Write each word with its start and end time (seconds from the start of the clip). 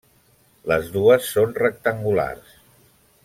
Les 0.71 0.87
dues 0.95 1.27
són 1.35 1.53
rectangulars. 1.59 2.57